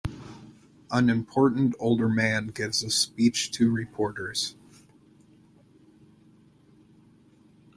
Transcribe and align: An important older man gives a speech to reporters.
An 0.89 1.11
important 1.11 1.75
older 1.77 2.09
man 2.09 2.47
gives 2.47 2.81
a 2.81 2.89
speech 2.89 3.51
to 3.51 3.69
reporters. 3.69 4.55